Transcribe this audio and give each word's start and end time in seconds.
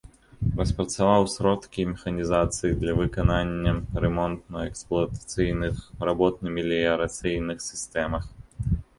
Распрацаваў 0.59 1.25
сродкі 1.33 1.81
механізацыі 1.89 2.77
для 2.83 2.95
выканання 2.99 3.73
рамонтна-эксплуатацыйных 4.05 5.75
работ 6.09 6.41
на 6.47 6.55
меліярацыйных 6.57 7.57
сістэмах. 7.69 8.25